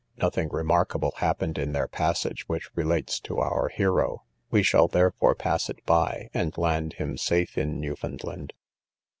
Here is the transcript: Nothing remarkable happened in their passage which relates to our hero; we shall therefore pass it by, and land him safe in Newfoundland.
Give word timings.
Nothing 0.17 0.49
remarkable 0.49 1.13
happened 1.17 1.59
in 1.59 1.73
their 1.73 1.87
passage 1.87 2.47
which 2.47 2.71
relates 2.75 3.19
to 3.19 3.37
our 3.37 3.67
hero; 3.69 4.23
we 4.49 4.63
shall 4.63 4.87
therefore 4.87 5.35
pass 5.35 5.69
it 5.69 5.85
by, 5.85 6.31
and 6.33 6.57
land 6.57 6.93
him 6.93 7.17
safe 7.19 7.55
in 7.55 7.79
Newfoundland. 7.79 8.53